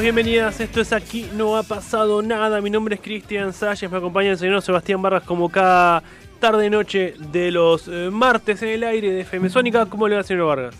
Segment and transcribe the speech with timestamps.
[0.00, 0.60] Bienvenidos, bienvenidas.
[0.60, 2.62] Esto es Aquí No Ha Pasado Nada.
[2.62, 3.90] Mi nombre es Cristian Salles.
[3.90, 6.02] Me acompaña el señor Sebastián Barras como cada
[6.40, 9.84] tarde-noche de los eh, martes en el aire de FM Sónica.
[9.84, 10.74] ¿Cómo le va, señor Vargas?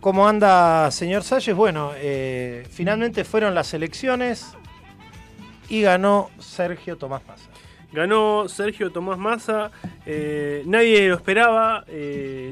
[0.00, 1.54] ¿Cómo anda, señor Salles?
[1.54, 4.56] Bueno, eh, finalmente fueron las elecciones
[5.68, 7.48] y ganó Sergio Tomás Massa.
[7.92, 9.70] Ganó Sergio Tomás Massa.
[10.04, 11.84] eh, nadie lo esperaba.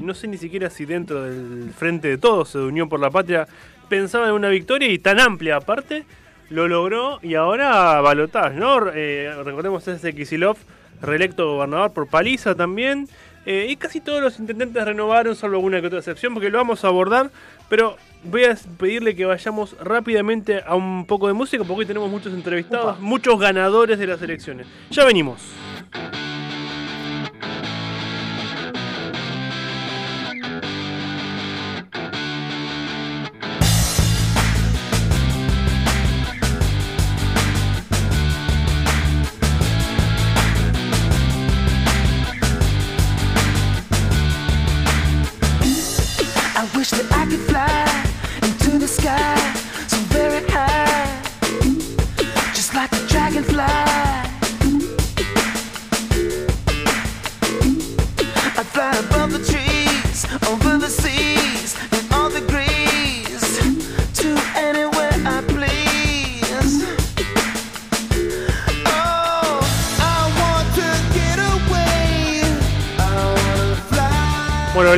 [0.01, 3.45] no sé ni siquiera si dentro del Frente de Todos, de Unión por la Patria,
[3.91, 6.05] pensaba en una victoria y tan amplia aparte.
[6.49, 8.87] Lo logró y ahora balotage, ¿no?
[8.87, 10.55] Eh, recordemos ese Kisilov,
[11.01, 13.09] reelecto gobernador por paliza también.
[13.45, 16.85] Eh, y casi todos los intendentes renovaron, salvo alguna que otra excepción, porque lo vamos
[16.85, 17.31] a abordar.
[17.67, 22.09] Pero voy a pedirle que vayamos rápidamente a un poco de música, porque hoy tenemos
[22.09, 24.67] muchos entrevistados, muchos ganadores de las elecciones.
[24.89, 25.41] Ya venimos.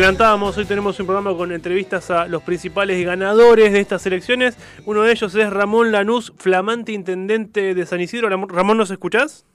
[0.04, 4.58] Adelantábamos, hoy tenemos un programa con entrevistas a los principales ganadores de estas elecciones.
[4.86, 8.28] Uno de ellos es Ramón Lanús, flamante intendente de San Isidro.
[8.28, 9.46] Ram- Ramón, ¿nos escuchás?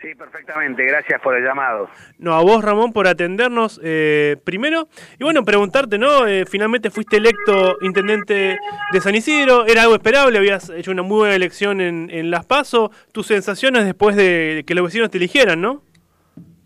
[0.00, 0.84] Sí, perfectamente.
[0.86, 1.88] Gracias por el llamado.
[2.18, 4.86] No, a vos, Ramón, por atendernos eh, primero.
[5.18, 6.24] Y bueno, preguntarte, ¿no?
[6.28, 8.56] Eh, finalmente fuiste electo intendente
[8.92, 9.66] de San Isidro.
[9.66, 12.92] Era algo esperable, habías hecho una muy buena elección en, en Las Paso.
[13.10, 15.82] Tus sensaciones después de que los vecinos te eligieran, ¿no?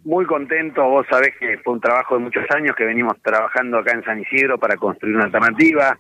[0.04, 0.88] Muy contento.
[0.88, 4.20] Vos sabés que fue un trabajo de muchos años que venimos trabajando acá en San
[4.20, 5.98] Isidro para construir una alternativa.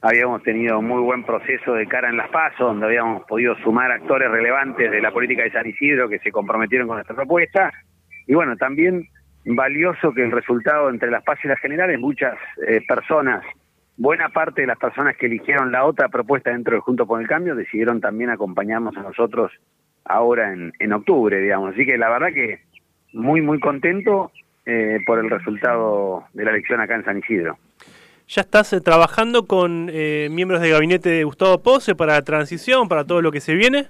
[0.00, 4.30] Habíamos tenido muy buen proceso de cara en Las Paso, donde habíamos podido sumar actores
[4.30, 7.72] relevantes de la política de San Isidro que se comprometieron con nuestra propuesta.
[8.26, 9.08] Y bueno, también
[9.44, 13.44] valioso que el resultado entre Las Paso y las generales, muchas eh, personas,
[13.96, 17.26] buena parte de las personas que eligieron la otra propuesta dentro de Junto por el
[17.26, 19.52] Cambio, decidieron también acompañarnos a nosotros
[20.04, 21.74] ahora en, en octubre, digamos.
[21.74, 22.67] Así que la verdad que
[23.12, 24.30] muy, muy contento
[24.66, 27.56] eh, por el resultado de la elección acá en San Isidro.
[28.28, 32.88] Ya estás eh, trabajando con eh, miembros del gabinete de Gustavo Pose para la transición,
[32.88, 33.86] para todo lo que se viene.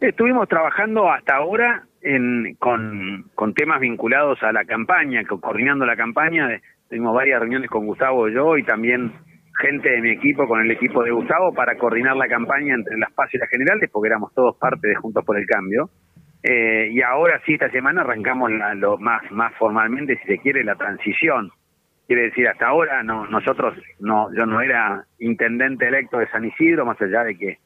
[0.00, 5.96] Estuvimos trabajando hasta ahora en, con, con temas vinculados a la campaña, co- coordinando la
[5.96, 6.48] campaña.
[6.88, 9.12] Tuvimos varias reuniones con Gustavo y yo y también
[9.58, 13.12] gente de mi equipo con el equipo de Gustavo para coordinar la campaña entre las
[13.12, 15.90] PAS y las generales, porque éramos todos parte de Juntos por el Cambio.
[16.42, 20.64] Eh, y ahora sí, esta semana arrancamos la- lo más, más formalmente, si se quiere,
[20.64, 21.50] la transición.
[22.06, 26.84] Quiere decir, hasta ahora no, nosotros, no, yo no era intendente electo de San Isidro,
[26.84, 27.58] más allá de que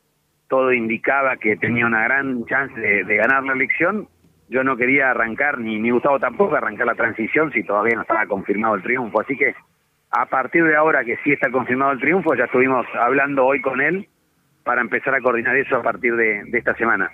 [0.48, 4.08] todo indicaba que tenía una gran chance de, ganar la elección.
[4.48, 8.26] Yo no quería arrancar, ni, ni Gustavo tampoco, arrancar la transición si todavía no estaba
[8.26, 9.20] confirmado el triunfo.
[9.20, 9.54] Así que
[10.10, 13.80] a partir de ahora que sí está confirmado el triunfo, ya estuvimos hablando hoy con
[13.80, 14.08] él
[14.64, 17.10] para empezar a coordinar eso a partir de esta semana.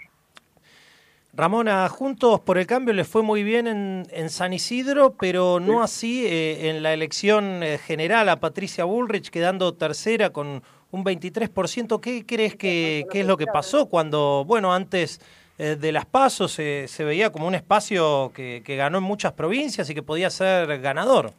[1.33, 5.61] Ramón, a Juntos por el Cambio le fue muy bien en, en San Isidro, pero
[5.61, 11.05] no así eh, en la elección eh, general a Patricia Bullrich, quedando tercera con un
[11.05, 12.01] 23%.
[12.01, 15.21] ¿Qué crees que, qué es lo que pasó cuando, bueno, antes
[15.59, 19.33] eh, de las pasos se se veía como un espacio que, que ganó en muchas
[19.33, 21.33] provincias y que podía ser ganador?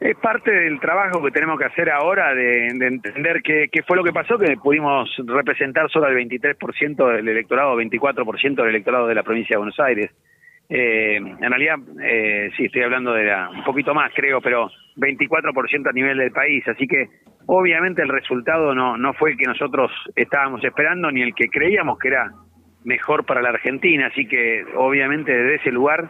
[0.00, 4.04] Es parte del trabajo que tenemos que hacer ahora de, de entender qué, fue lo
[4.04, 9.24] que pasó, que pudimos representar solo el 23% del electorado, 24% del electorado de la
[9.24, 10.10] provincia de Buenos Aires.
[10.68, 15.88] Eh, en realidad, eh, sí, estoy hablando de la- un poquito más, creo, pero 24%
[15.88, 16.66] a nivel del país.
[16.68, 17.08] Así que,
[17.46, 21.98] obviamente, el resultado no, no fue el que nosotros estábamos esperando, ni el que creíamos
[21.98, 22.30] que era
[22.84, 24.06] mejor para la Argentina.
[24.06, 26.08] Así que, obviamente, desde ese lugar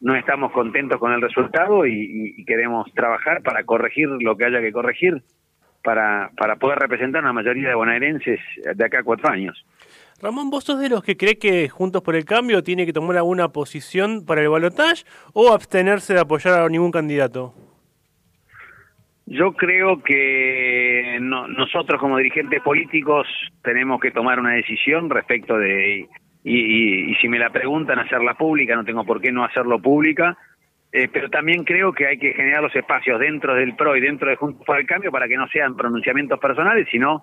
[0.00, 4.72] no estamos contentos con el resultado y, queremos trabajar para corregir lo que haya que
[4.72, 5.22] corregir
[5.82, 8.40] para, para poder representar a la mayoría de bonaerenses
[8.74, 9.64] de acá a cuatro años.
[10.22, 13.16] Ramón, ¿vos sos de los que cree que Juntos por el Cambio tiene que tomar
[13.16, 17.54] alguna posición para el balotaje o abstenerse de apoyar a ningún candidato?
[19.26, 23.26] Yo creo que no- nosotros como dirigentes políticos
[23.62, 26.08] tenemos que tomar una decisión respecto de,
[26.44, 30.36] y, y- si me la preguntan, hacerla pública, no tengo por qué no hacerlo pública,
[30.92, 34.28] eh, pero también creo que hay que generar los espacios dentro del PRO y dentro
[34.30, 37.22] de Juntos por el Cambio para que no sean pronunciamientos personales, sino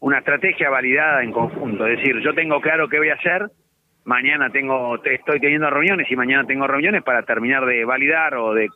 [0.00, 1.86] una estrategia validada en conjunto.
[1.86, 3.46] Es decir, yo tengo claro qué voy a hacer,
[4.04, 8.52] mañana tengo te- estoy teniendo reuniones y mañana tengo reuniones para terminar de validar o
[8.54, 8.68] de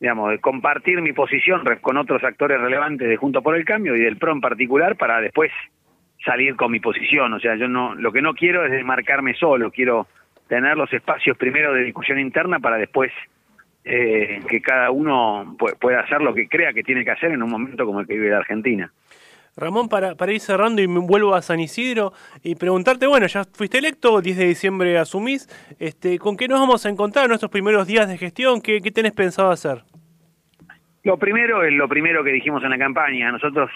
[0.00, 4.00] digamos de compartir mi posición con otros actores relevantes de Juntos por el Cambio y
[4.00, 5.52] del PRO en particular para después
[6.26, 9.70] salir con mi posición, o sea, yo no lo que no quiero es desmarcarme solo,
[9.70, 10.06] quiero
[10.48, 13.10] tener los espacios primero de discusión interna para después
[13.84, 17.42] eh, que cada uno pu- pueda hacer lo que crea que tiene que hacer en
[17.42, 18.92] un momento como el que vive la Argentina.
[19.56, 22.12] Ramón, para, para ir cerrando y me vuelvo a San Isidro
[22.42, 26.84] y preguntarte, bueno, ya fuiste electo, 10 de diciembre asumís, este, ¿con qué nos vamos
[26.84, 28.60] a encontrar en nuestros primeros días de gestión?
[28.60, 29.82] ¿Qué, qué tenés pensado hacer?
[31.04, 33.30] Lo primero es lo primero que dijimos en la campaña.
[33.32, 33.70] Nosotros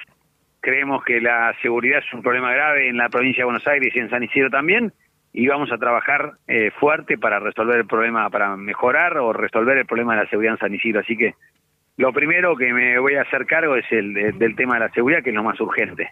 [0.60, 3.98] creemos que la seguridad es un problema grave en la provincia de Buenos Aires y
[3.98, 4.92] en San Isidro también,
[5.32, 9.86] y vamos a trabajar eh, fuerte para resolver el problema, para mejorar o resolver el
[9.86, 11.00] problema de la seguridad en San Isidro.
[11.00, 11.34] Así que
[11.96, 14.90] lo primero que me voy a hacer cargo es el de- del tema de la
[14.92, 16.10] seguridad, que es lo más urgente.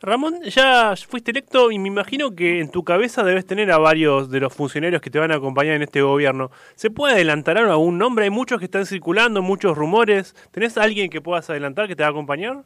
[0.00, 4.30] Ramón, ya fuiste electo y me imagino que en tu cabeza debes tener a varios
[4.30, 6.50] de los funcionarios que te van a acompañar en este gobierno.
[6.76, 8.24] ¿Se puede adelantar algún nombre?
[8.24, 10.34] Hay muchos que están circulando, muchos rumores.
[10.52, 12.58] ¿Tenés alguien que puedas adelantar que te va a acompañar?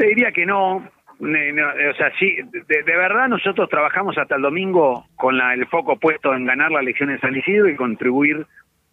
[0.00, 0.88] Te diría que no.
[1.18, 5.66] No, o sea, sí, de, de verdad nosotros trabajamos hasta el domingo con la- el
[5.66, 8.46] foco puesto en ganar la elección en San Isidro y contribuir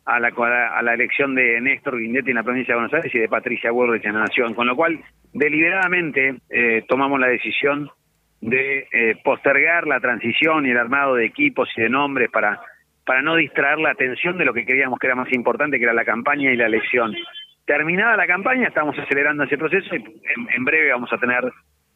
[0.04, 3.19] a la, a la elección de Néstor Guindetti en la provincia de Buenos Aires y
[3.19, 4.54] de Patricia Bullrich en la Nación.
[4.56, 5.00] Con lo cual,
[5.31, 7.89] deliberadamente eh, tomamos la decisión
[8.42, 12.59] de eh, postergar la transición y el armado de equipos y de nombres para,
[13.06, 15.94] para no distraer la atención de lo que creíamos que era más importante, que era
[15.94, 17.15] la campaña y la elección.
[17.68, 21.44] Terminada la campaña, estamos acelerando ese proceso y en, en breve vamos a tener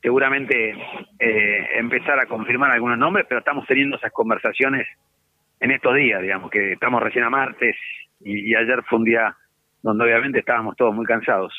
[0.02, 0.76] seguramente
[1.18, 4.86] eh, empezar a confirmar algunos nombres, pero estamos teniendo esas conversaciones
[5.62, 7.78] en estos días, digamos, que estamos recién a martes
[8.20, 9.34] y, y ayer fue un día
[9.82, 11.54] donde obviamente estábamos todos muy cansados.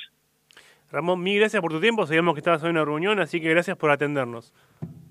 [0.91, 2.05] Ramón, mil gracias por tu tiempo.
[2.05, 4.53] Sabíamos que estabas en una reunión, así que gracias por atendernos.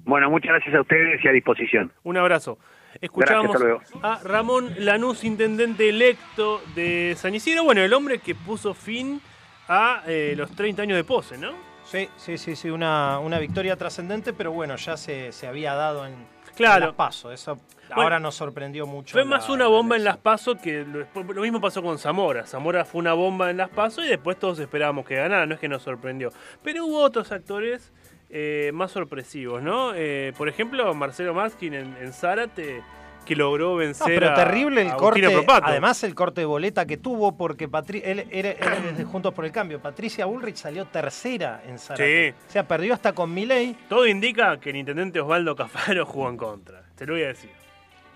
[0.05, 1.91] Bueno, muchas gracias a ustedes y a disposición.
[2.03, 2.59] Un abrazo.
[3.01, 3.57] Escuchábamos
[4.03, 7.63] a Ramón Lanús, intendente electo de San Isidro.
[7.63, 9.19] Bueno, el hombre que puso fin
[9.67, 11.51] a eh, los 30 años de pose, ¿no?
[11.83, 16.05] Sí, sí, sí, sí, una, una victoria trascendente, pero bueno, ya se, se había dado
[16.05, 16.13] en,
[16.55, 16.75] Claro.
[16.83, 17.31] en las PASO.
[17.31, 17.57] Eso
[17.89, 19.13] ahora nos sorprendió mucho.
[19.13, 21.97] Fue la- más una la bomba en las PASO que lo, lo mismo pasó con
[21.97, 22.45] Zamora.
[22.45, 25.59] Zamora fue una bomba en las PASO y después todos esperábamos que ganara, no es
[25.59, 26.31] que nos sorprendió.
[26.63, 27.91] Pero hubo otros actores
[28.31, 29.91] eh, más sorpresivos, ¿no?
[29.95, 32.81] Eh, por ejemplo, Marcelo Maskin en, en Zárate,
[33.25, 35.29] que logró No, vencer pero a- terrible el a corte.
[35.29, 35.67] Propato.
[35.67, 39.33] Además, el corte de boleta que tuvo, porque Patri él, era- él es de Juntos
[39.33, 39.79] por el Cambio.
[39.79, 42.31] Patricia Bullrich salió tercera en Zárate.
[42.31, 42.35] Sí.
[42.47, 43.75] O sea, perdió hasta con Milei.
[43.89, 46.83] Todo indica que el intendente Osvaldo Cafaro jugó en contra.
[46.95, 47.51] Te lo voy a decir.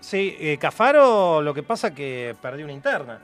[0.00, 3.20] Sí, eh, Cafaro lo que pasa que perdió una interna.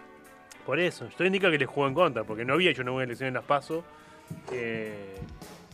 [0.66, 3.04] Por eso, todo indica que le jugó en contra, porque no había hecho una buena
[3.06, 3.82] elección en las PASO.
[4.52, 5.16] Eh,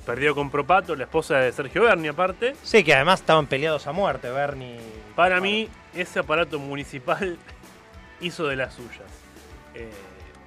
[0.08, 2.56] perdió con Propato, la esposa de Sergio Berni, aparte.
[2.62, 4.81] Sí, que además estaban peleados a muerte, Bernie.
[5.14, 7.37] Para mí, ese aparato municipal
[8.23, 9.04] hizo de las suyas.
[9.75, 9.90] Eh,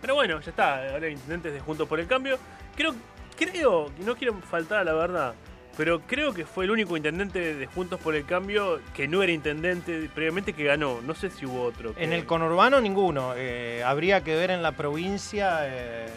[0.01, 0.91] pero bueno, ya está.
[0.91, 2.39] Ahora intendentes de Juntos por el Cambio.
[2.75, 2.95] Creo,
[3.37, 5.35] creo, no quiero faltar a la verdad,
[5.77, 9.31] pero creo que fue el único intendente de Juntos por el Cambio que no era
[9.31, 10.99] intendente previamente que ganó.
[11.01, 11.93] No sé si hubo otro.
[11.95, 13.33] que- En el conurbano ninguno.
[13.35, 16.07] Eh, habría que ver en la provincia, eh,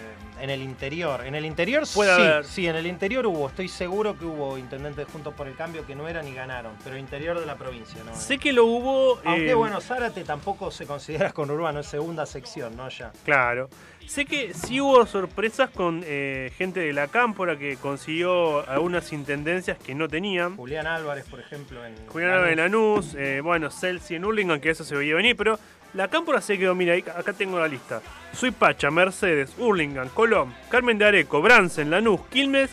[0.40, 1.24] en el interior.
[1.24, 2.44] En el interior Puede sí, haber.
[2.44, 3.46] sí, en el interior hubo.
[3.48, 6.72] Estoy seguro que hubo intendentes juntos por el cambio que no eran y ganaron.
[6.82, 8.14] Pero interior de la provincia, ¿no?
[8.16, 9.20] Sé que lo hubo.
[9.24, 12.88] Aunque eh, bueno, Zárate tampoco se considera conurbano, es segunda sección, ¿no?
[12.88, 13.12] Ya.
[13.24, 13.68] Claro.
[14.06, 19.78] Sé que sí hubo sorpresas con eh, gente de la cámpora que consiguió algunas intendencias
[19.78, 20.56] que no tenían.
[20.56, 21.94] Julián Álvarez, por ejemplo, en.
[22.08, 25.58] Julián Álvarez en Lanús, eh, bueno, Celsi en Hurlingham, que eso se veía venir, pero
[25.94, 28.02] la cámpora se quedó, mira, acá tengo la lista.
[28.32, 32.70] Soy Pacha, Mercedes, Hurlingham, Colón, Carmen de Areco, Bransen, Lanús, Quilmes,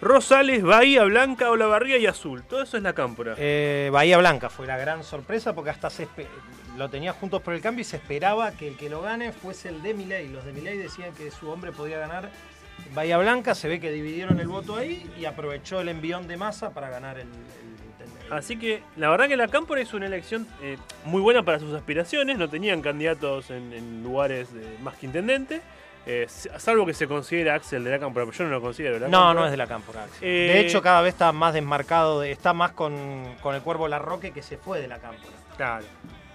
[0.00, 2.42] Rosales, Bahía Blanca, Olavarría y Azul.
[2.42, 3.34] Todo eso es la cámpora.
[3.38, 6.08] Eh, Bahía Blanca fue la gran sorpresa porque hasta se
[6.76, 9.68] lo tenía juntos por el cambio y se esperaba que el que lo gane fuese
[9.68, 10.28] el de Milei.
[10.28, 12.30] Los de Milei decían que su hombre podía ganar
[12.94, 16.70] Bahía Blanca, se ve que dividieron el voto ahí y aprovechó el envión de masa
[16.70, 20.46] para ganar el, el- el- Así que la verdad que la cámpora hizo una elección
[20.62, 25.06] eh, muy buena para sus aspiraciones, no tenían candidatos en, en lugares de- más que
[25.06, 25.60] intendente.
[26.04, 28.98] Eh, salvo que se considere Axel de la Cámpora, pero yo no lo considero.
[28.98, 29.34] La No, Cámpora.
[29.34, 30.02] no es de la Cámpora.
[30.04, 30.28] Axel.
[30.28, 33.86] Eh, De hecho, cada vez está más desmarcado, de- está más con, con el Cuervo
[33.86, 35.36] Larroque que se fue de la Cámpora.
[35.56, 35.84] Claro.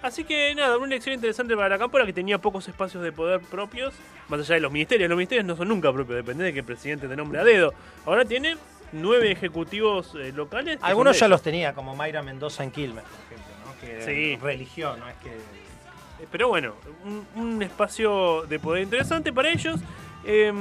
[0.00, 3.40] Así que nada, una elección interesante para la Cámpora que tenía pocos espacios de poder
[3.40, 3.94] propios,
[4.28, 5.08] más allá de los ministerios.
[5.08, 7.74] Los ministerios no son nunca propios, depende de que el presidente te nombre a dedo.
[8.06, 8.56] Ahora tiene
[8.92, 10.78] nueve ejecutivos eh, locales.
[10.82, 13.80] Algunos ya de los tenía, como Mayra Mendoza en Quilmes, por ejemplo, ¿no?
[13.80, 14.36] que Sí.
[14.40, 15.30] religión, no es que...
[15.30, 16.74] Eh, Pero bueno,
[17.04, 19.80] un, un espacio de poder interesante para ellos.
[20.24, 20.52] eh,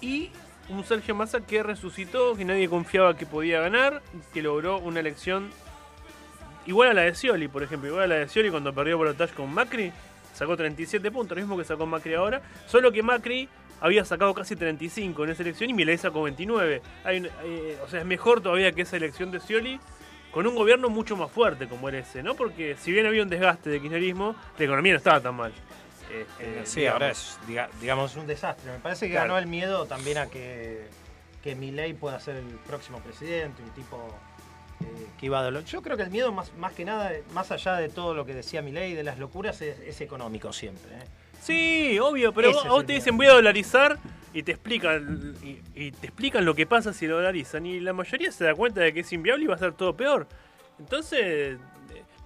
[0.00, 0.30] y
[0.68, 4.02] un Sergio Massa que resucitó, que nadie confiaba que podía ganar,
[4.34, 5.50] que logró una elección
[6.66, 7.88] igual a la de Scioli, por ejemplo.
[7.88, 9.92] Igual a la de Scioli cuando perdió Balotage con Macri,
[10.34, 12.42] sacó 37 puntos, lo mismo que sacó Macri ahora.
[12.66, 13.48] Solo que Macri
[13.80, 16.82] había sacado casi 35 en esa elección y Milei sacó 29.
[17.04, 19.78] Hay un- eh, o sea, es mejor todavía que esa elección de Scioli
[20.30, 22.34] con un gobierno mucho más fuerte como era ese, ¿no?
[22.34, 25.52] Porque si bien había un desgaste de kirchnerismo, la economía no estaba tan mal.
[26.12, 26.94] Este, Sí, digamos.
[27.02, 28.70] ahora es, diga- digamos, un desastre.
[28.72, 29.28] Me parece que Claro.
[29.28, 30.86] ganó el miedo también a que,
[31.42, 34.35] que Milei pueda ser el próximo presidente, un tipo eh,
[35.18, 35.64] que iba a dolor.
[35.64, 38.34] Yo creo que el miedo, más, más que nada, más allá de todo lo que
[38.34, 40.94] decía Milei, de las locuras, es, es económico siempre.
[40.94, 41.04] ¿eh?
[41.40, 42.98] Sí, obvio, pero Ese vos, te miedo.
[43.00, 43.98] dicen voy a dolarizar
[44.34, 48.30] y te explican y, y te explican lo que pasa si dolarizan y la mayoría
[48.32, 50.26] se da cuenta de que es inviable y va a ser todo peor.
[50.78, 51.58] Entonces, eh,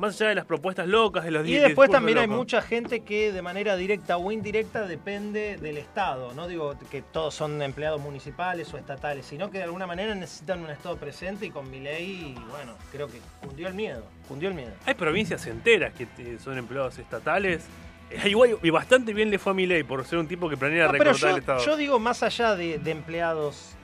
[0.00, 3.32] más allá de las propuestas locas, de los Y después también hay mucha gente que
[3.32, 6.32] de manera directa o indirecta depende del Estado.
[6.34, 10.60] No digo que todos son empleados municipales o estatales, sino que de alguna manera necesitan
[10.64, 14.02] un Estado presente y con Milei, bueno, creo que cundió el miedo.
[14.26, 14.72] Cundió el miedo.
[14.86, 17.64] Hay provincias enteras que son empleados estatales.
[18.10, 20.56] Eh, Igual, y bastante bien le fue a mi ley por ser un tipo que
[20.56, 21.64] planea No, pero recortar yo, el Estado.
[21.64, 23.76] yo digo más allá de, de empleados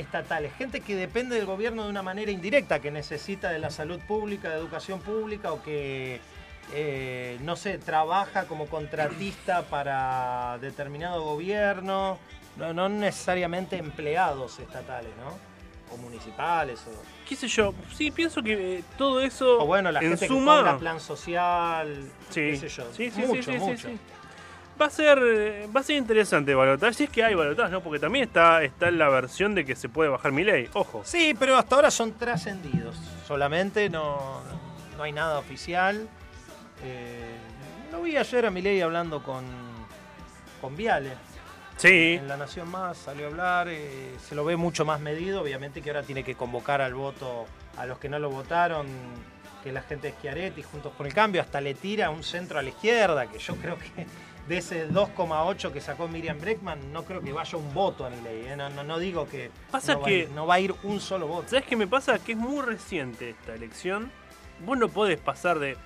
[0.00, 4.00] estatales, gente que depende del gobierno de una manera indirecta, que necesita de la salud
[4.06, 6.20] pública, de educación pública o que,
[6.72, 12.18] eh, no sé, trabaja como contratista para determinado gobierno,
[12.56, 15.38] no, no necesariamente empleados estatales, ¿no?
[15.94, 17.74] O municipales, o, ¿Qué sé yo?
[17.94, 20.72] Sí, pienso que eh, todo eso o bueno, la en gente suma...
[20.72, 23.88] que plan social, Sí, qué sé yo, sí, sí, mucho, mucho.
[24.80, 25.18] Va a ser
[25.74, 27.80] va a ser interesante balotaje, si es que hay balotaje, ¿no?
[27.82, 31.02] Porque también está está la versión de que se puede bajar mi ley, ojo.
[31.04, 32.96] Sí, pero hasta ahora son trascendidos.
[33.26, 34.40] Solamente no,
[34.96, 36.08] no hay nada oficial.
[36.84, 37.36] Eh,
[37.90, 39.44] lo vi ayer a Milei hablando con,
[40.60, 41.10] con Viale.
[41.76, 43.68] Sí, En La Nación Más salió a hablar.
[43.68, 45.42] eh, se lo ve mucho más medido.
[45.42, 48.86] Obviamente que ahora tiene que convocar al voto a los que no lo votaron.
[49.62, 52.62] Que la gente de Schiaretti, Juntos por el Cambio, hasta le tira un centro a
[52.62, 53.26] la izquierda.
[53.26, 54.06] Que yo creo que
[54.48, 58.46] de ese 2,8 que sacó Miriam Breckman, no creo que vaya un voto a Milei.
[58.46, 60.60] eh, No, no, no digo que, Pasa no, va a que- ir- no va a
[60.60, 61.48] ir un solo voto.
[61.50, 62.18] ¿sabes qué me pasa?
[62.18, 64.10] Que es muy reciente esta elección.
[64.64, 65.76] Vos no podés pasar de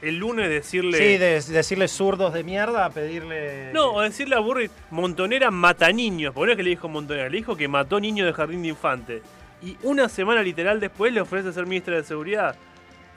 [0.00, 3.72] el lunes decirle Sí, de, decirle zurdos de mierda a pedirle.
[3.72, 6.32] No, o decirle a Burri, Montonera mata niños.
[6.32, 8.68] Por no es que le dijo Montonera, le dijo que mató niños de jardín de
[8.68, 9.22] infante.
[9.60, 12.54] Y una semana literal después le ofrece ser ministra de Seguridad.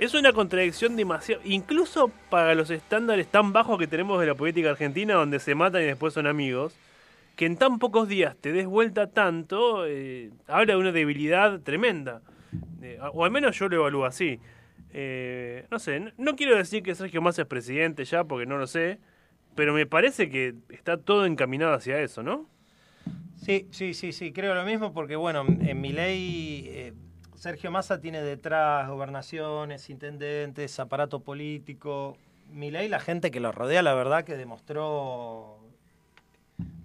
[0.01, 1.43] Es una contradicción demasiado.
[1.46, 5.84] Incluso para los estándares tan bajos que tenemos de la política argentina, donde se matan
[5.84, 6.75] y después son amigos,
[7.36, 12.24] que en tan pocos días te des vuelta tanto, eh, habla de una debilidad tremenda.
[12.81, 14.39] Eh, o al menos yo lo evalúo así.
[14.91, 18.58] Eh, no sé, no, no quiero decir que Sergio Massa es presidente ya, porque no
[18.58, 18.98] lo sé,
[19.53, 22.50] pero me parece que está todo encaminado hacia eso, ¿no?
[23.36, 26.91] Sí, sí, sí, sí, creo lo mismo porque, bueno, en mi ley
[27.41, 32.15] Sergio Massa tiene detrás gobernaciones, intendentes, aparato político.
[32.51, 35.57] Mi ley, la gente que lo rodea, la verdad que demostró,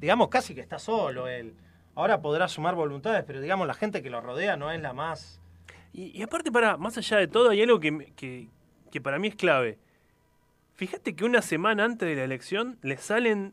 [0.00, 1.52] digamos, casi que está solo él.
[1.94, 5.42] Ahora podrá sumar voluntades, pero digamos, la gente que lo rodea no es la más...
[5.92, 8.48] Y, aparte, para, más allá de todo, hay algo que, que,
[8.90, 9.76] que para mí es clave.
[10.72, 13.52] Fíjate que una semana antes de la elección le salen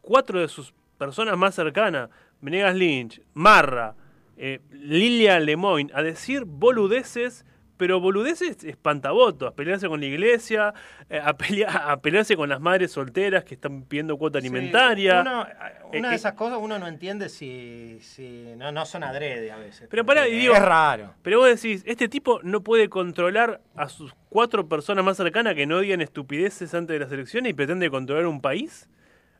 [0.00, 2.10] cuatro de sus personas más cercanas,
[2.40, 3.94] Venegas Lynch, Marra,
[4.38, 7.44] eh, Lilia Lemoyne, a decir boludeces,
[7.76, 10.74] pero boludeces espantavotos, a pelearse con la iglesia,
[11.10, 15.22] eh, a, pelea- a pelearse con las madres solteras que están pidiendo cuota alimentaria.
[15.22, 18.84] Sí, uno- Eh, una eh, de esas cosas uno no entiende si, si no, no
[18.84, 19.86] son adrede a veces.
[19.90, 21.14] Pero pará, y digo- es raro.
[21.22, 25.66] Pero vos decís, este tipo no puede controlar a sus cuatro personas más cercanas que
[25.66, 28.88] no digan estupideces antes de las elecciones y pretende controlar un país.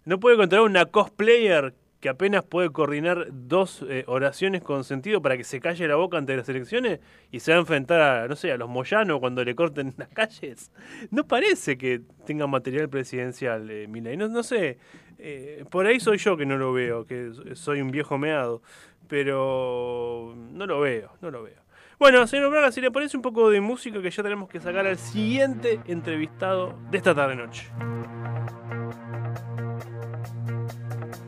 [0.05, 5.37] No puede controlar una cosplayer que apenas puede coordinar dos eh, oraciones con sentido para
[5.37, 7.01] que se calle la boca antes de las elecciones
[7.33, 10.09] y se va a enfrentar a, no sé, a los Moyanos cuando le corten las
[10.09, 10.71] calles.
[11.11, 14.17] No parece que tenga material presidencial, eh, Milei.
[14.17, 14.79] No, sé,
[15.19, 18.63] eh, por ahí soy yo que no lo veo, que soy un viejo meado,
[19.09, 21.69] pero no lo veo, no lo veo.
[21.99, 24.87] Bueno, señor Braga, si le parece un poco de música que ya tenemos que sacar
[24.87, 27.35] al siguiente entrevistado de esta tarde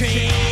[0.00, 0.49] change.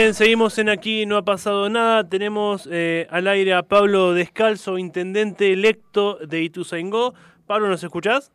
[0.00, 2.08] Bien, seguimos en aquí, no ha pasado nada.
[2.08, 7.12] Tenemos eh, al aire a Pablo Descalzo, intendente electo de Ituzaingó.
[7.46, 8.32] Pablo, ¿nos escuchás?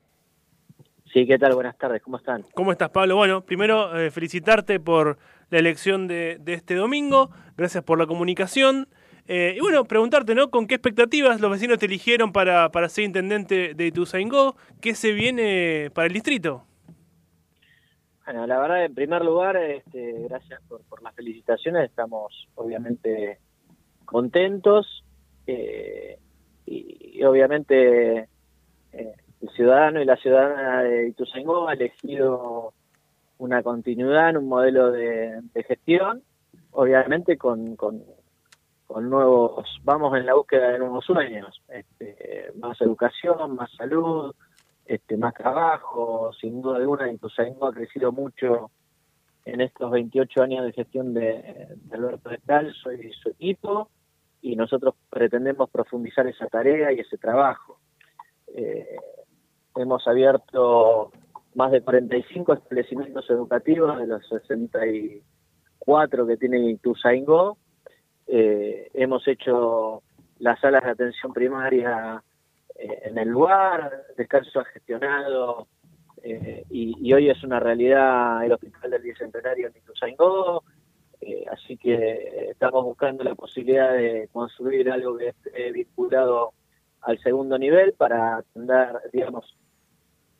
[1.11, 1.55] Sí, ¿qué tal?
[1.55, 2.45] Buenas tardes, ¿cómo están?
[2.53, 3.15] ¿Cómo estás, Pablo?
[3.15, 5.17] Bueno, primero eh, felicitarte por
[5.49, 7.31] la elección de, de este domingo.
[7.57, 8.87] Gracias por la comunicación.
[9.27, 10.51] Eh, y bueno, preguntarte, ¿no?
[10.51, 14.55] ¿Con qué expectativas los vecinos te eligieron para, para ser intendente de Ituzaingó?
[14.81, 16.67] ¿Qué se viene para el distrito?
[18.25, 21.89] Bueno, la verdad, en primer lugar, este, gracias por, por las felicitaciones.
[21.89, 23.37] Estamos obviamente
[24.03, 25.03] contentos
[25.45, 26.17] eh,
[26.65, 28.27] y, obviamente
[28.93, 32.73] eh, el ciudadano y la ciudadana de Ituzaingó ha elegido
[33.37, 36.23] una continuidad en un modelo de, de gestión,
[36.71, 38.03] obviamente con, con,
[38.87, 44.33] con nuevos, vamos en la búsqueda de nuevos sueños, este, más educación, más salud,
[44.85, 48.71] este, más trabajo, sin duda alguna, Ituzaingó ha crecido mucho
[49.45, 53.89] en estos 28 años de gestión de, de Alberto Descalzo y su equipo,
[54.41, 57.79] y nosotros pretendemos profundizar esa tarea y ese trabajo.
[58.47, 58.97] Eh,
[59.75, 61.11] hemos abierto
[61.55, 67.57] más de 45 establecimientos educativos de los 64 que tiene Ituzaingó.
[68.27, 70.03] Eh, hemos hecho
[70.39, 72.23] las salas de atención primaria
[72.75, 75.67] eh, en el lugar, Descanso ha gestionado
[76.23, 80.63] eh, y, y hoy es una realidad el Hospital del Bicentenario en Ituzaingó,
[81.21, 86.53] eh, así que estamos buscando la posibilidad de construir algo que esté vinculado
[87.01, 88.43] al segundo nivel para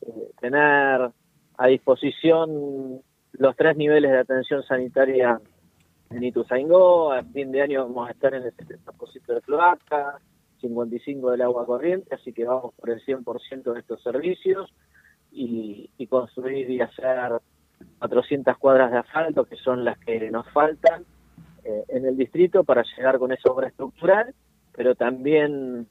[0.01, 1.11] eh, tener
[1.57, 3.01] a disposición
[3.33, 5.39] los tres niveles de atención sanitaria
[6.09, 7.11] en Ituzaingó.
[7.11, 10.19] A fin de año vamos a estar en el 70% de cloaca,
[10.69, 14.73] 55% del agua corriente, así que vamos por el 100% de estos servicios
[15.31, 17.41] y, y construir y hacer
[17.99, 21.05] 400 cuadras de asfalto, que son las que nos faltan
[21.63, 24.33] eh, en el distrito para llegar con esa obra estructural,
[24.73, 25.87] pero también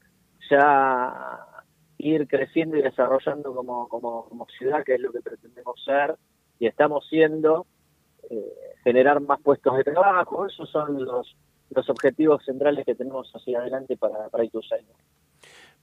[0.50, 1.38] ya
[1.98, 6.16] ir creciendo y desarrollando como, como, ciudad, que es lo que pretendemos ser
[6.58, 7.66] y estamos siendo,
[8.30, 10.46] eh, generar más puestos de trabajo.
[10.46, 11.34] Esos son los,
[11.70, 14.94] los objetivos centrales que tenemos hacia adelante para, para Ituzaingó.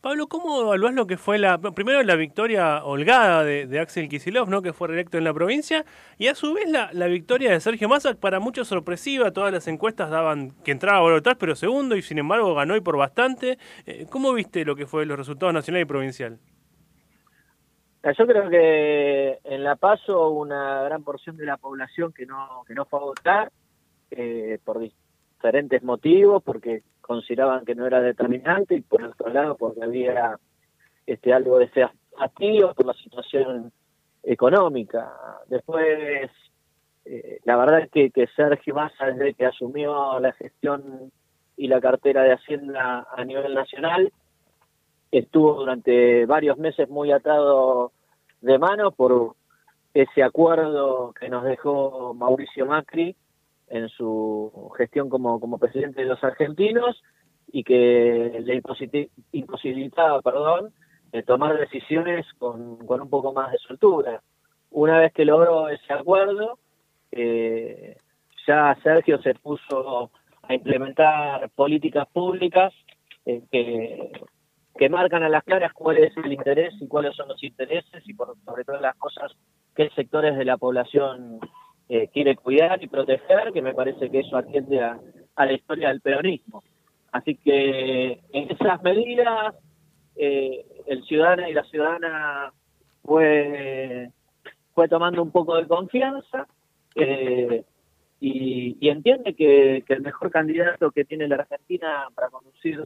[0.01, 4.49] Pablo, ¿cómo evaluás lo que fue la primero la victoria holgada de, de Axel Kicillof,
[4.49, 4.63] ¿no?
[4.63, 5.85] que fue reelecto en la provincia,
[6.17, 9.67] y a su vez la, la victoria de Sergio Massa, para muchos sorpresiva, todas las
[9.67, 13.59] encuestas daban que entraba a votar, pero segundo, y sin embargo ganó y por bastante.
[13.85, 16.39] Eh, ¿Cómo viste lo que fue los resultados nacional y provincial?
[18.17, 22.73] Yo creo que en La Paso una gran porción de la población que no que
[22.73, 23.51] no fue a votar
[24.09, 24.79] eh, por
[25.41, 30.37] diferentes motivos, porque consideraban que no era determinante y por otro lado porque había
[31.07, 31.67] este algo de
[32.15, 33.71] fastidio por la situación
[34.21, 35.11] económica.
[35.47, 36.29] Después,
[37.05, 41.11] eh, la verdad es que, que Sergio Massa, desde que asumió la gestión
[41.57, 44.11] y la cartera de Hacienda a nivel nacional,
[45.11, 47.91] estuvo durante varios meses muy atado
[48.41, 49.35] de mano por
[49.95, 53.15] ese acuerdo que nos dejó Mauricio Macri
[53.71, 57.01] en su gestión como, como presidente de los argentinos
[57.51, 58.61] y que le
[59.31, 60.73] imposibilitaba, perdón,
[61.11, 64.21] de tomar decisiones con, con un poco más de soltura.
[64.69, 66.59] Una vez que logró ese acuerdo,
[67.11, 67.97] eh,
[68.47, 70.11] ya Sergio se puso
[70.43, 72.73] a implementar políticas públicas
[73.25, 74.11] eh, que,
[74.75, 78.13] que marcan a las claras cuál es el interés y cuáles son los intereses y
[78.13, 79.31] por sobre todas las cosas
[79.75, 81.39] qué sectores de la población
[81.93, 84.97] eh, quiere cuidar y proteger, que me parece que eso atiende a,
[85.35, 86.63] la historia del peronismo.
[87.11, 89.55] Así que en esas medidas
[90.15, 92.53] eh, el ciudadano y la ciudadana
[93.03, 94.09] fue,
[94.73, 96.47] fue tomando un poco de confianza
[96.95, 97.65] eh,
[98.21, 102.81] y, y entiende que, que el mejor candidato que tiene la Argentina para conducir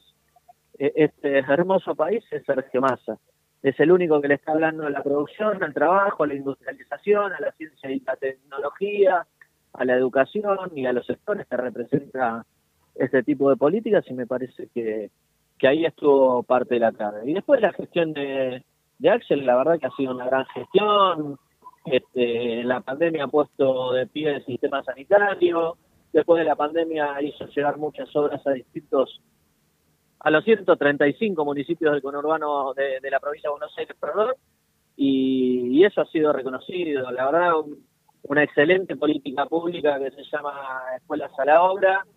[0.79, 3.19] eh, este hermoso país es Sergio Massa.
[3.65, 7.33] Es el único que le está hablando a la producción, al trabajo, a la industrialización,
[7.33, 9.25] a la ciencia y la tecnología,
[9.73, 12.45] a la educación y a los sectores que representa
[12.93, 15.09] este tipo de políticas y me parece que,
[15.57, 17.23] que ahí estuvo parte de la clave.
[17.25, 18.63] Y después la gestión de,
[18.99, 21.39] de Axel, la verdad que ha sido una gran gestión.
[21.85, 25.75] Este, la pandemia ha puesto de pie el sistema sanitario.
[26.13, 29.19] Después de la pandemia hizo llegar muchas obras a distintos,
[30.25, 34.33] a los 135 municipios del conurbano de, la provincia de Buenos Aires, perdón.
[34.97, 37.11] Y, eso ha sido reconocido.
[37.11, 37.85] La verdad, un-
[38.23, 42.07] una excelente política pública que se llama Escuelas a la Obra,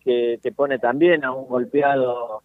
[0.00, 2.42] que, que pone también a un golpeado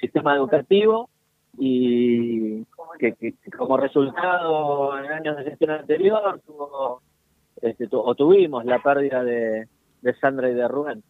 [0.00, 1.10] sistema educativo
[1.58, 2.64] y
[3.00, 7.02] que, como resultado en años de gestión anterior tuvo,
[7.60, 9.66] este, o tuvimos la pérdida de,
[10.00, 11.02] de Sandra y de Rubén.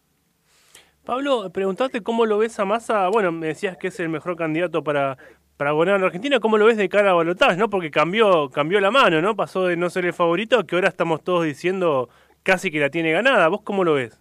[1.04, 3.08] Pablo, preguntarte cómo lo ves a Massa.
[3.08, 5.16] Bueno, me decías que es el mejor candidato para,
[5.56, 6.40] para gobernar la Argentina.
[6.40, 7.70] ¿Cómo lo ves de cara a balotaje, no?
[7.70, 9.34] Porque cambió, cambió la mano, ¿no?
[9.34, 12.08] Pasó de no ser el favorito a que ahora estamos todos diciendo
[12.42, 13.48] casi que la tiene ganada.
[13.48, 14.20] ¿Vos cómo lo ves?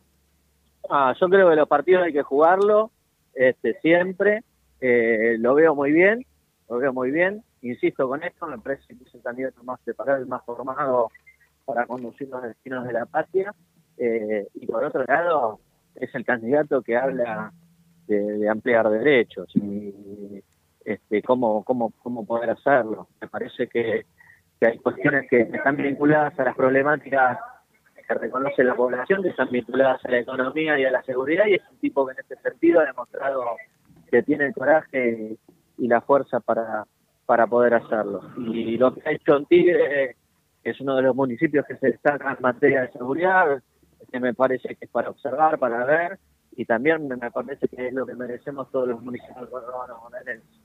[0.90, 2.92] Ah, yo creo que los partidos hay que jugarlo
[3.34, 4.44] este, siempre.
[4.82, 6.26] Eh, lo veo muy bien,
[6.70, 7.44] lo veo muy bien.
[7.62, 11.10] Insisto con esto, me parece que es el candidato más preparado y más formado
[11.66, 13.54] para conducir los destinos de la patria.
[13.98, 15.60] Eh, y por otro lado,
[16.00, 17.52] es el candidato que habla
[18.08, 20.44] de, ampliar derechos y
[20.84, 23.08] este, cómo, cómo, cómo poder hacerlo.
[23.22, 24.06] Me parece que,
[24.62, 27.40] hay cuestiones que están vinculadas a las problemáticas
[27.96, 31.56] que reconoce la población, que están vinculadas a la economía y a la seguridad, y
[31.56, 33.44] es un tipo que en este sentido ha demostrado
[34.10, 35.38] que tiene el coraje
[35.78, 36.86] y la fuerza para,
[37.26, 38.22] para poder hacerlo.
[38.38, 40.16] Y lo que ha hecho en Tigre,
[40.64, 43.62] es uno de los municipios que se destaca en materia de seguridad,
[44.10, 46.20] que me parece que es para observar, para ver,
[46.56, 50.60] y también me parece que es lo que merecemos todos los municipios bonaerenses.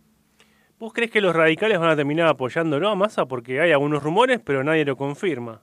[0.79, 3.27] ¿Vos crees que los radicales van a terminar apoyándolo a Massa?
[3.27, 5.63] Porque hay algunos rumores, pero nadie lo confirma.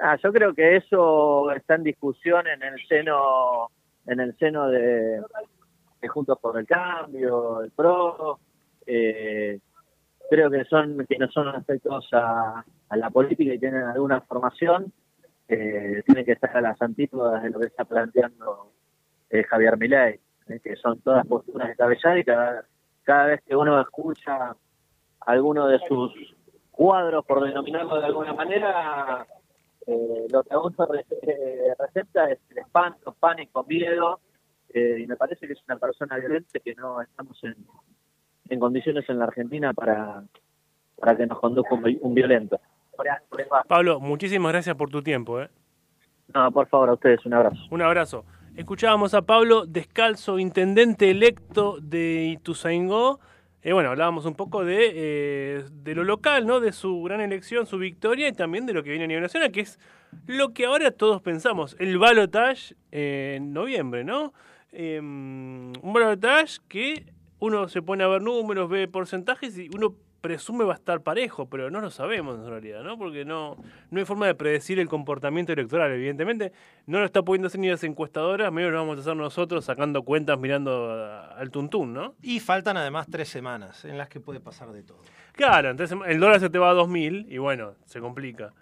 [0.00, 3.68] Ah, yo creo que eso está en discusión en el seno,
[4.06, 5.20] en el seno de,
[6.00, 8.40] de Juntos por el Cambio, el PRO.
[8.86, 9.60] eh,
[10.30, 14.92] creo que son que no son aspectos a, a la política y tienen alguna formación.
[15.54, 18.72] Eh, tienen que estar a las antípodas de lo que está planteando
[19.30, 22.64] eh, Javier Milei, eh, que son todas posturas descabelladas y cada,
[23.02, 24.54] cada vez que uno escucha
[25.20, 26.12] alguno de sus
[26.70, 29.26] cuadros, por denominarlo de alguna manera,
[29.86, 31.04] eh, lo que uno re-
[31.78, 34.20] recepta es el espanto, pánico, miedo,
[34.74, 37.54] y me parece que es una persona violenta que no estamos en,
[38.48, 40.24] en condiciones en la Argentina para,
[40.96, 42.58] para que nos conduzca un violento.
[43.68, 45.40] Pablo, muchísimas gracias por tu tiempo.
[45.40, 45.48] ¿eh?
[46.34, 47.60] No, por favor, a ustedes un abrazo.
[47.70, 48.24] Un abrazo.
[48.56, 53.18] Escuchábamos a Pablo Descalzo, intendente electo de Ituzaingó.
[53.62, 56.60] Eh, bueno, hablábamos un poco de, eh, de lo local, ¿no?
[56.60, 59.52] De su gran elección, su victoria y también de lo que viene a nivel nacional,
[59.52, 59.78] que es
[60.26, 64.32] lo que ahora todos pensamos, el balotage en noviembre, ¿no?
[64.72, 67.06] Eh, un balotage que
[67.38, 71.50] uno se pone a ver números, ve porcentajes y uno presume va a estar parejo,
[71.50, 72.96] pero no lo sabemos en realidad, ¿no?
[72.96, 73.56] Porque no,
[73.90, 76.52] no hay forma de predecir el comportamiento electoral, evidentemente.
[76.86, 80.04] No lo está pudiendo hacer ni las encuestadoras, medio lo vamos a hacer nosotros sacando
[80.04, 80.92] cuentas mirando
[81.36, 82.14] al tuntún, ¿no?
[82.22, 85.02] Y faltan además tres semanas en las que puede pasar de todo.
[85.32, 88.54] Claro, entonces el dólar se te va a 2000 y bueno, se complica.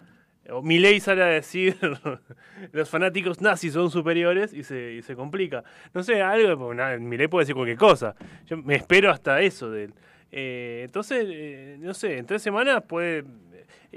[0.49, 1.77] o Milei sale a decir
[2.71, 5.63] los fanáticos nazis son superiores y se, y se complica.
[5.93, 8.15] No sé, algo, Milei puede decir cualquier cosa.
[8.47, 9.93] Yo me espero hasta eso de él.
[10.31, 13.23] Eh, entonces, eh, no sé, en tres semanas puede...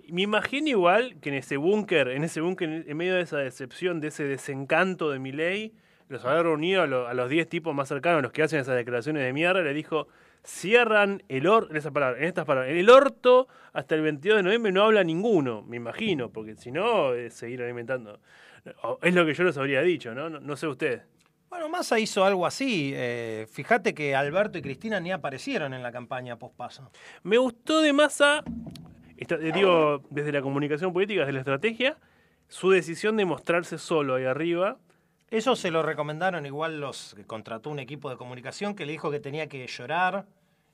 [0.08, 4.00] Me imagino igual que en ese búnker, en ese búnker, en medio de esa decepción,
[4.00, 5.72] de ese desencanto de Milei,
[6.08, 8.74] los habrá reunido a, lo- a los 10 tipos más cercanos, los que hacen esas
[8.76, 10.08] declaraciones de mierda, le dijo,
[10.44, 14.82] cierran el or en, en estas palabras, el orto hasta el 22 de noviembre no
[14.82, 18.18] habla ninguno, me imagino, porque si no, es seguir alimentando.
[19.02, 20.28] Es lo que yo les habría dicho, ¿no?
[20.28, 21.02] No, no sé ustedes.
[21.54, 22.90] Bueno, Massa hizo algo así.
[22.96, 26.90] eh, fíjate que Alberto y Cristina ni aparecieron en la campaña pospaso.
[27.22, 28.42] Me gustó de Massa,
[29.16, 31.96] esta- eh, digo, desde la comunicación política, desde la estrategia,
[32.48, 34.78] su decisión de mostrarse solo ahí arriba.
[35.30, 39.12] Eso se lo recomendaron igual los que contrató un equipo de comunicación que le dijo
[39.12, 40.26] que tenía que llorar,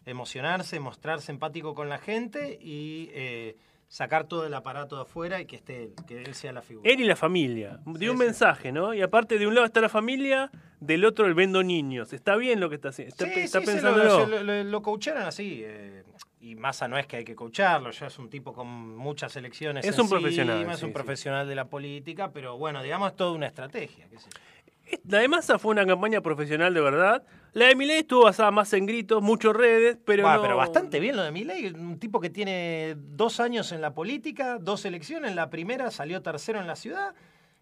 [0.07, 3.55] emocionarse, mostrarse empático con la gente y eh,
[3.87, 6.91] sacar todo el aparato de afuera y que esté él, que él sea la figura.
[6.91, 7.81] Él y la familia.
[7.85, 8.25] De un sí.
[8.25, 8.95] mensaje, ¿no?
[8.95, 10.51] Y aparte, de un lado está la familia,
[10.81, 12.13] del otro el vendo niños.
[12.13, 13.13] Está bien lo que está haciendo.
[13.15, 14.27] Está, Sí, está sí, se pensándolo.
[14.27, 15.63] lo, lo, lo- lo coacharon así.
[15.65, 16.03] eh,
[16.43, 18.67] y Massa no es que hay que coacharlo, ya es un tipo con
[18.97, 19.85] muchas elecciones.
[19.85, 23.33] Es un profesional, Es sí, un profesional de la política, pero bueno, digamos, es toda
[23.33, 24.09] una estrategia.
[24.09, 24.99] qué sé yo.
[25.07, 27.23] La de Massa fue una campaña profesional de verdad.
[27.53, 30.99] La de Milei estuvo basada más en gritos, muchos redes, pero Buah, no- pero bastante
[30.99, 35.31] bien lo de Milei, un tipo que tiene dos años en la política, dos elecciones,
[35.31, 37.15] en la primera salió tercero en la ciudad,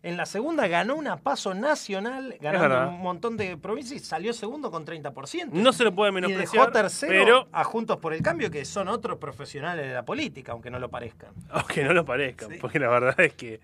[0.03, 4.71] en la segunda ganó una paso nacional, ganando un montón de provincias y salió segundo
[4.71, 5.49] con 30%.
[5.53, 8.65] No se lo puede y menospreciar, dejó tercero pero a Juntos por el Cambio, que
[8.65, 11.31] son otros profesionales de la política, aunque no lo parezcan.
[11.51, 12.59] aunque no lo parezca, Sí.
[12.61, 13.61] porque la verdad es que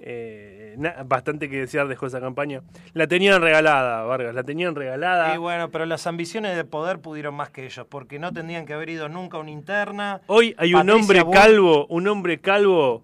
[0.00, 2.62] eh, na- bastante que desear dejó esa campaña.
[2.94, 5.34] La tenían regalada, Vargas, la tenían regalada.
[5.34, 8.72] Y bueno, pero las ambiciones de poder pudieron más que ellos, porque no tendrían que
[8.72, 10.22] haber ido nunca a una interna.
[10.26, 13.02] Hoy hay un hombre Bull- calvo, un hombre calvo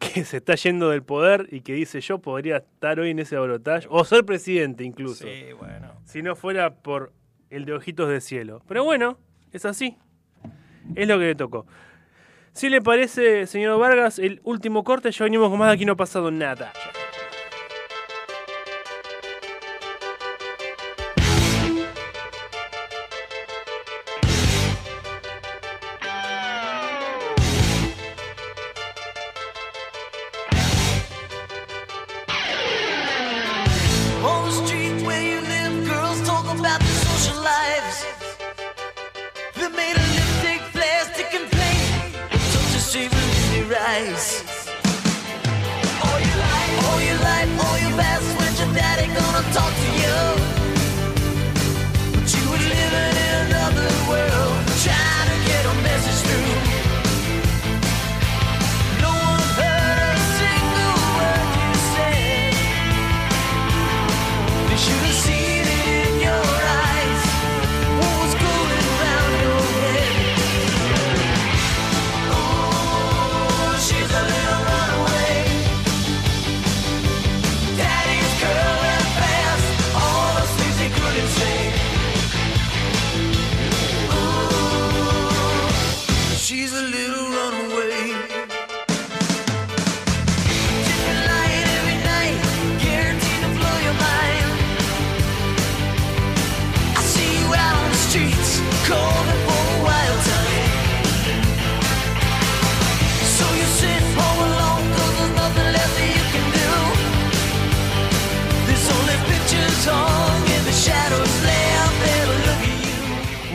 [0.00, 3.36] que se está yendo del poder y que dice yo podría estar hoy en ese
[3.36, 5.92] balotaje o ser presidente incluso, Sí, bueno.
[6.04, 7.12] si no fuera por
[7.50, 8.62] el de ojitos de cielo.
[8.66, 9.18] Pero bueno,
[9.52, 9.96] es así.
[10.96, 11.66] Es lo que le tocó.
[12.52, 15.92] Si le parece, señor Vargas, el último corte, ya venimos con más de aquí no
[15.92, 16.72] ha pasado nada.
[44.00, 44.44] Eyes.
[46.02, 49.88] All your life, all your life, all your past, when your daddy gonna talk to
[50.00, 50.39] you.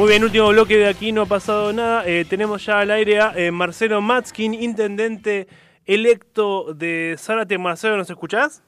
[0.06, 2.04] Muy bien, último bloque de aquí no ha pasado nada.
[2.06, 5.48] Eh, tenemos ya al aire a eh, Marcelo Matskin, intendente
[5.84, 7.58] electo de Zárate.
[7.58, 8.62] Marcelo, ¿nos escuchás?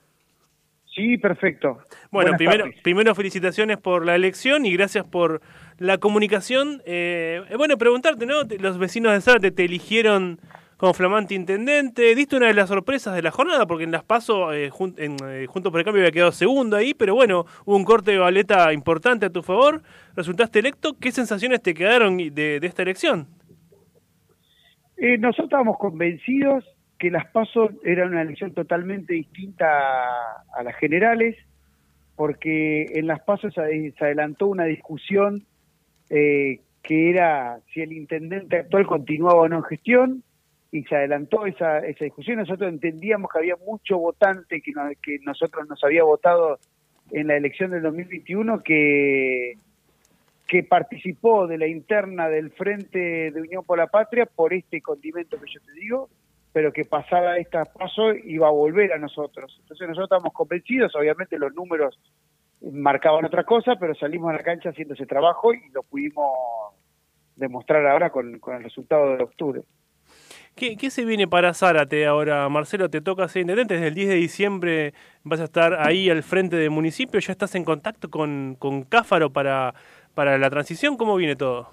[0.95, 1.77] Sí, perfecto.
[2.09, 2.81] Bueno, Buenas primero, tardes.
[2.81, 5.41] primero felicitaciones por la elección y gracias por
[5.77, 6.81] la comunicación.
[6.87, 8.37] Eh, eh, bueno, preguntarte, ¿no?
[8.59, 10.39] Los vecinos de Zárate te eligieron
[10.77, 12.15] como flamante intendente.
[12.15, 15.17] Diste una de las sorpresas de la jornada porque en las PASO, eh, jun- en,
[15.23, 18.17] eh, junto por el cambio, había quedado segundo ahí, pero bueno, hubo un corte de
[18.17, 19.83] baleta importante a tu favor.
[20.17, 20.97] Resultaste electo.
[20.99, 23.27] ¿Qué sensaciones te quedaron de, de esta elección?
[24.97, 26.65] Eh, nosotros estábamos convencidos
[26.97, 29.67] que las pasos eran una elección totalmente distinta
[30.55, 31.37] a, las generales,
[32.15, 35.45] porque en las pasos se, se adelantó una discusión
[36.09, 40.23] eh, que era si el intendente actual continuaba o no en gestión,
[40.71, 42.37] y se adelantó esa, esa discusión.
[42.39, 46.57] Nosotros entendíamos que había mucho votante que, no- que nosotros nos había votado
[47.11, 49.53] en la elección del 2021 que
[50.47, 55.39] que participó de la interna del Frente de Unión por la Patria por este condimento
[55.39, 56.09] que yo te digo,
[56.53, 59.57] pero que pasada esta paso iba a volver a nosotros.
[59.59, 61.99] Entonces nosotros estamos convencidos, obviamente los números
[62.61, 66.31] marcaban otra cosa, pero salimos a la cancha haciendo ese trabajo y lo pudimos
[67.35, 69.61] demostrar ahora con, el resultado de octubre.
[70.55, 72.89] ¿Qué, qué se viene para Zárate ahora, Marcelo?
[72.89, 73.75] Te toca ser intendente.
[73.75, 74.93] Desde el 10 de diciembre
[75.23, 77.19] vas a estar ahí al frente del municipio.
[77.19, 79.75] ¿Ya estás en contacto con, con Cáfaro para,
[80.17, 80.97] para la transición?
[80.97, 81.69] ¿Cómo viene todo?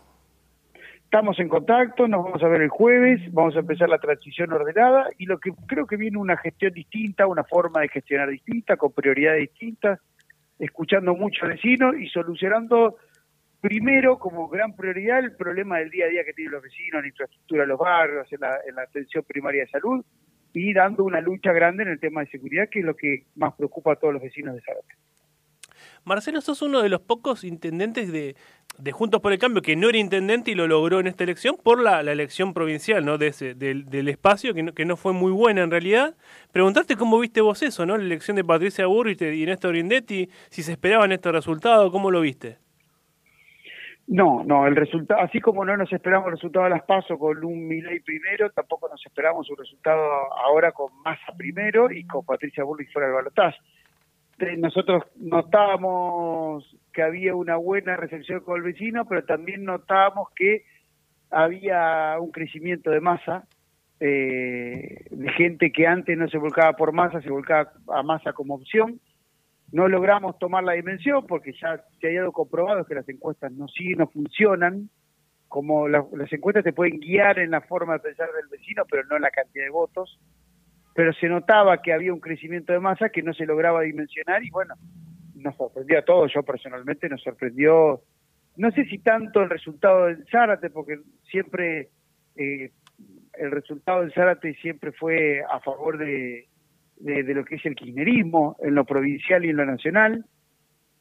[1.02, 5.08] Estamos en contacto, nos vamos a ver el jueves, vamos a empezar la transición ordenada
[5.16, 8.92] y lo que creo que viene una gestión distinta, una forma de gestionar distinta, con
[8.92, 9.98] prioridades distintas,
[10.58, 12.98] escuchando mucho al vecino y solucionando
[13.62, 17.08] primero como gran prioridad el problema del día a día que tienen los vecinos, en
[17.08, 20.04] infraestructura de los barrios, la, en la atención primaria de salud
[20.52, 23.54] y dando una lucha grande en el tema de seguridad, que es lo que más
[23.54, 24.94] preocupa a todos los vecinos de Zárate.
[26.04, 28.36] Marcelo, sos uno de los pocos intendentes de,
[28.78, 31.56] de Juntos por el Cambio que no era intendente y lo logró en esta elección
[31.62, 33.16] por la, la elección provincial, ¿no?
[33.16, 36.14] De ese, del, espacio, que no, que no fue muy buena en realidad.
[36.52, 37.96] Preguntarte cómo viste vos eso, ¿no?
[37.96, 42.20] La elección de Patricia Burrich y Néstor Grindetti, si se esperaban estos resultados, ¿cómo lo
[42.20, 42.58] viste?
[44.06, 47.42] No, no, el resultado, así como no nos esperamos el resultado de las PASO con
[47.42, 50.02] un Milei primero, tampoco nos esperamos un resultado
[50.44, 53.58] ahora con Massa primero y con Patricia Burrich fuera del balotaje.
[54.38, 60.64] Eh, Nosotros notábamos que había una buena recepción con el vecino, pero también notábamos que
[61.30, 63.46] había un crecimiento de masa,
[64.00, 68.54] eh, de gente que antes no se volcaba por masa, se volcaba a masa como
[68.54, 69.00] opción.
[69.72, 73.66] No logramos tomar la dimensión porque ya se ha ido comprobado que las encuestas no
[73.68, 74.88] siguen, no funcionan.
[75.48, 79.04] Como la- las encuestas te pueden guiar en la forma de pensar del vecino, pero
[79.04, 80.18] no en la cantidad de votos.
[80.94, 84.50] Pero se notaba que había un crecimiento de masa que no se lograba dimensionar y
[84.50, 84.74] bueno,
[85.34, 86.32] nos sorprendió a todos.
[86.32, 88.02] Yo personalmente nos sorprendió,
[88.56, 91.90] no sé si tanto el resultado del Zárate, porque siempre
[92.36, 92.70] eh,
[93.34, 96.48] el resultado del Zárate siempre fue a favor de,
[96.96, 100.24] de, de lo que es el kirchnerismo en lo provincial y en lo nacional,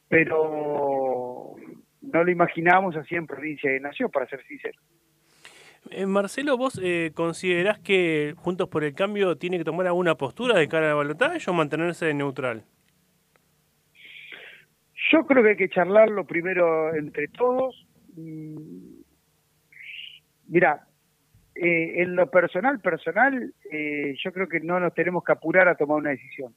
[0.08, 1.54] pero
[2.02, 4.78] no lo imaginábamos así en provincia de Nación, para ser sincero.
[5.90, 10.58] Eh, Marcelo, ¿vos eh, considerás que Juntos por el Cambio tiene que tomar alguna postura
[10.58, 12.64] de cara al balotaje o mantenerse neutral?
[15.12, 17.86] Yo creo que hay que charlarlo primero entre todos.
[20.46, 20.86] Mira,
[21.54, 25.76] eh, en lo personal, personal, eh, yo creo que no nos tenemos que apurar a
[25.76, 26.52] tomar una decisión.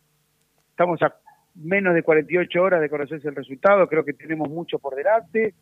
[0.71, 1.15] Estamos a
[1.55, 5.53] menos de 48 horas de conocerse el resultado, creo que tenemos mucho por delante.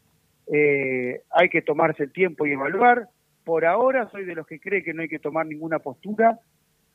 [0.51, 3.09] Eh, hay que tomarse el tiempo y evaluar.
[3.45, 6.39] Por ahora soy de los que cree que no hay que tomar ninguna postura,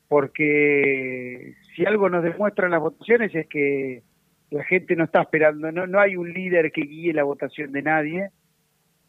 [0.08, 4.02] porque si algo nos demuestran las votaciones es que
[4.50, 7.82] la gente no está esperando, no, no hay un líder que guíe la votación de
[7.82, 8.30] nadie,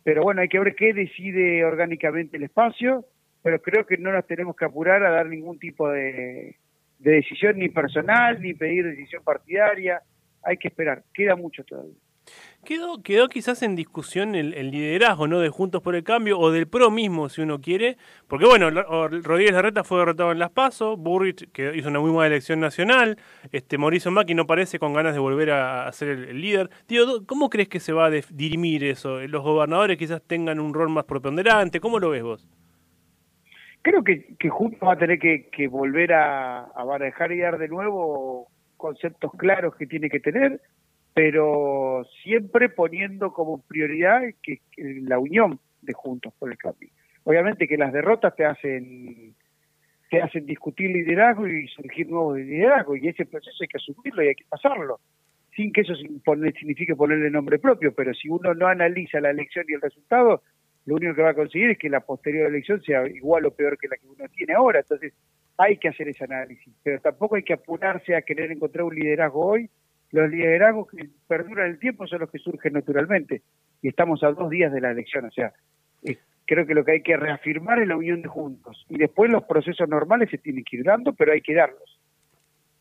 [0.04, 3.06] pero bueno, hay que ver qué decide orgánicamente el espacio,
[3.42, 6.58] pero creo que no nos tenemos que apurar a dar ningún tipo de,
[7.00, 10.02] de decisión ni personal, ni pedir decisión partidaria,
[10.44, 11.98] hay que esperar, queda mucho todavía.
[12.64, 15.40] Quedó, quedó quizás en discusión el, liderazgo ¿no?
[15.40, 17.98] de Juntos por el Cambio o del PRO mismo, si uno quiere,
[18.28, 22.28] porque bueno, Rodríguez Larreta fue derrotado en Las Paso, Burrich que hizo una muy buena
[22.28, 23.18] elección nacional,
[23.52, 26.70] este Mauricio Macri no parece con ganas de volver a, ser el, líder.
[26.88, 29.20] Do- ¿cómo crees que se va a dirimir eso?
[29.22, 31.80] ¿Los gobernadores quizás tengan un rol más preponderante?
[31.80, 32.48] ¿Cómo lo ves vos?
[33.82, 37.68] Creo que, Juntos va a tener que, que volver a, a barajar y dar de
[37.68, 40.62] nuevo conceptos claros que tiene que tener,
[41.14, 46.90] pero siempre poniendo como prioridad que, que la unión de Juntos por el Cambio.
[47.24, 49.36] Obviamente que las derrotas te hacen
[50.10, 54.28] te hacen discutir liderazgo y surgir nuevos liderazgos, y ese proceso hay que asumirlo y
[54.28, 55.00] hay que pasarlo,
[55.56, 59.74] sin que eso signifique ponerle nombre propio, pero si uno no analiza la elección y
[59.74, 60.44] el resultado,
[60.86, 63.78] lo único que va a conseguir es que la posterior elección sea igual o peor
[63.78, 64.80] que la que uno tiene ahora.
[64.80, 65.14] Entonces,
[65.58, 69.46] hay que hacer ese análisis, pero tampoco hay que apurarse a querer encontrar un liderazgo
[69.46, 69.70] hoy.
[70.12, 73.42] Los liderazgos que perduran el tiempo son los que surgen naturalmente,
[73.82, 75.26] y estamos a dos días de la elección.
[75.26, 75.54] O sea,
[76.04, 79.32] eh, creo que lo que hay que reafirmar es la unión de juntos, y después
[79.32, 82.00] los procesos normales se tienen que ir dando, pero hay que darlos.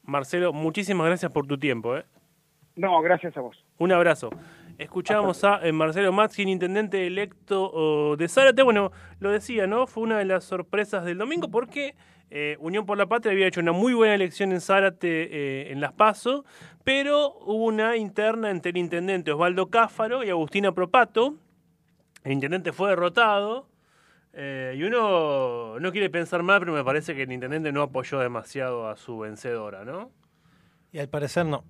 [0.03, 1.97] Marcelo, muchísimas gracias por tu tiempo.
[1.97, 2.05] ¿eh?
[2.77, 3.65] No, gracias a vos.
[3.79, 4.31] Un abrazo.
[4.81, 8.63] Escuchamos a eh, Marcelo Matzkin, intendente electo oh, de Zárate.
[8.63, 9.87] Bueno, lo decía, ¿no?
[9.87, 11.95] Fue una de las sorpresas del domingo porque
[12.31, 15.83] eh, Unión por la Patria había hecho una muy buena elección en Zárate eh, en
[15.83, 16.47] Las Paso,
[16.83, 21.35] pero hubo una interna entre el intendente Osvaldo Cáfaro y Agustina Propato.
[22.25, 23.67] El intendente fue derrotado.
[24.33, 28.19] eh, y uno no quiere pensar mal, pero me parece que el intendente no apoyó
[28.19, 30.11] demasiado a su vencedora, ¿no?
[30.91, 31.65] Y al parecer no.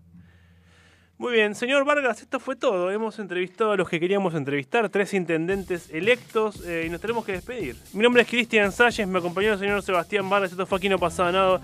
[1.21, 2.91] Muy bien, señor Vargas, esto fue todo.
[2.91, 7.33] Hemos entrevistado a los que queríamos entrevistar, tres intendentes electos, eh, y nos tenemos que
[7.33, 7.77] despedir.
[7.93, 10.53] Mi nombre es Cristian Salles, me acompañó el señor Sebastián Vargas.
[10.53, 11.61] Esto fue aquí no pasado nada.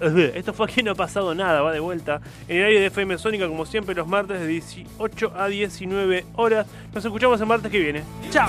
[0.36, 2.20] Esto fue aquí no ha pasado nada, va de vuelta.
[2.46, 6.68] En el aire de FM Sónica, como siempre, los martes de 18 a 19 horas.
[6.94, 8.04] Nos escuchamos el martes que viene.
[8.30, 8.48] ¡Chao!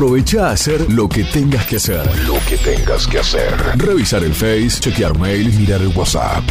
[0.00, 2.06] Aprovecha a hacer lo que tengas que hacer.
[2.26, 3.54] Lo que tengas que hacer.
[3.76, 6.42] Revisar el Face, chequear mail, mirar el WhatsApp.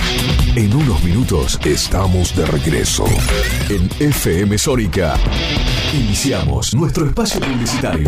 [0.55, 3.05] En unos minutos estamos de regreso.
[3.69, 5.15] En FM Sónica.
[5.95, 8.07] Iniciamos nuestro espacio publicitario.